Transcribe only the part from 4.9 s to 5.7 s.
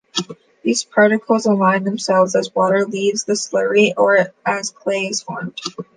is formed.